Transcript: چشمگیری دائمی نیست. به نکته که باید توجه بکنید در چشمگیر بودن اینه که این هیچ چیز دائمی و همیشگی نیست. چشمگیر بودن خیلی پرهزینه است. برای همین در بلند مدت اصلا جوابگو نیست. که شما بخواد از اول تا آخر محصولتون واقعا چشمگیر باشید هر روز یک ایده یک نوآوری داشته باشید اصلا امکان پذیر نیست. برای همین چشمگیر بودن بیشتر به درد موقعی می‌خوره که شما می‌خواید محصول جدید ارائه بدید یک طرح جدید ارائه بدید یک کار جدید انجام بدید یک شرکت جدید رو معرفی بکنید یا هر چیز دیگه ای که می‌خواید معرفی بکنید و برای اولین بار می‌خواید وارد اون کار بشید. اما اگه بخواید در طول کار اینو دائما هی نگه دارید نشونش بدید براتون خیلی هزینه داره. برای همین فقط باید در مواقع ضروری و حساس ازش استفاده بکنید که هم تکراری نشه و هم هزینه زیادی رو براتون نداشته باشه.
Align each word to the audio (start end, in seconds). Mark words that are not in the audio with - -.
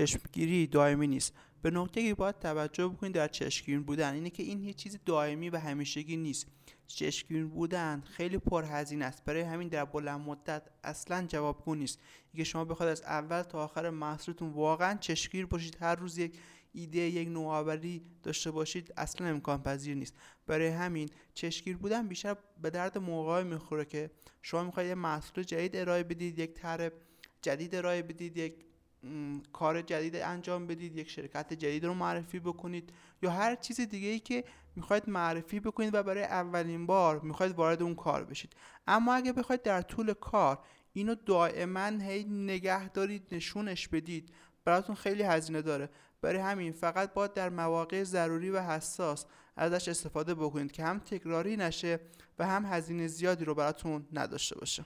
چشمگیری 0.00 0.66
دائمی 0.66 1.06
نیست. 1.06 1.34
به 1.62 1.70
نکته 1.70 2.08
که 2.08 2.14
باید 2.14 2.38
توجه 2.38 2.88
بکنید 2.88 3.12
در 3.12 3.28
چشمگیر 3.28 3.80
بودن 3.80 4.14
اینه 4.14 4.30
که 4.30 4.42
این 4.42 4.64
هیچ 4.64 4.76
چیز 4.76 4.98
دائمی 5.06 5.50
و 5.50 5.58
همیشگی 5.58 6.16
نیست. 6.16 6.46
چشمگیر 6.86 7.44
بودن 7.44 8.00
خیلی 8.00 8.38
پرهزینه 8.38 9.04
است. 9.04 9.24
برای 9.24 9.40
همین 9.40 9.68
در 9.68 9.84
بلند 9.84 10.20
مدت 10.20 10.62
اصلا 10.84 11.26
جوابگو 11.26 11.74
نیست. 11.74 11.98
که 12.36 12.44
شما 12.44 12.64
بخواد 12.64 12.88
از 12.88 13.02
اول 13.02 13.42
تا 13.42 13.64
آخر 13.64 13.90
محصولتون 13.90 14.50
واقعا 14.50 14.98
چشمگیر 15.00 15.46
باشید 15.46 15.76
هر 15.80 15.94
روز 15.94 16.18
یک 16.18 16.38
ایده 16.72 16.98
یک 16.98 17.28
نوآوری 17.28 18.02
داشته 18.22 18.50
باشید 18.50 18.92
اصلا 18.96 19.26
امکان 19.26 19.62
پذیر 19.62 19.94
نیست. 19.94 20.14
برای 20.46 20.68
همین 20.68 21.08
چشمگیر 21.34 21.76
بودن 21.76 22.08
بیشتر 22.08 22.36
به 22.62 22.70
درد 22.70 22.98
موقعی 22.98 23.44
می‌خوره 23.44 23.84
که 23.84 24.10
شما 24.42 24.64
می‌خواید 24.64 24.92
محصول 24.92 25.44
جدید 25.44 25.76
ارائه 25.76 26.02
بدید 26.02 26.38
یک 26.38 26.54
طرح 26.54 26.88
جدید 27.42 27.74
ارائه 27.74 28.02
بدید 28.02 28.36
یک 28.36 28.69
کار 29.52 29.82
جدید 29.82 30.16
انجام 30.16 30.66
بدید 30.66 30.96
یک 30.96 31.10
شرکت 31.10 31.52
جدید 31.52 31.84
رو 31.84 31.94
معرفی 31.94 32.40
بکنید 32.40 32.92
یا 33.22 33.30
هر 33.30 33.54
چیز 33.54 33.80
دیگه 33.80 34.08
ای 34.08 34.18
که 34.18 34.44
می‌خواید 34.76 35.10
معرفی 35.10 35.60
بکنید 35.60 35.94
و 35.94 36.02
برای 36.02 36.24
اولین 36.24 36.86
بار 36.86 37.20
می‌خواید 37.20 37.52
وارد 37.52 37.82
اون 37.82 37.94
کار 37.94 38.24
بشید. 38.24 38.52
اما 38.86 39.14
اگه 39.14 39.32
بخواید 39.32 39.62
در 39.62 39.82
طول 39.82 40.12
کار 40.12 40.58
اینو 40.92 41.14
دائما 41.14 41.86
هی 41.86 42.24
نگه 42.24 42.88
دارید 42.88 43.28
نشونش 43.32 43.88
بدید 43.88 44.32
براتون 44.64 44.94
خیلی 44.94 45.22
هزینه 45.22 45.62
داره. 45.62 45.90
برای 46.22 46.38
همین 46.38 46.72
فقط 46.72 47.14
باید 47.14 47.34
در 47.34 47.48
مواقع 47.48 48.02
ضروری 48.02 48.50
و 48.50 48.60
حساس 48.60 49.26
ازش 49.56 49.88
استفاده 49.88 50.34
بکنید 50.34 50.72
که 50.72 50.84
هم 50.84 50.98
تکراری 50.98 51.56
نشه 51.56 52.00
و 52.38 52.46
هم 52.46 52.66
هزینه 52.66 53.06
زیادی 53.06 53.44
رو 53.44 53.54
براتون 53.54 54.06
نداشته 54.12 54.58
باشه. 54.58 54.84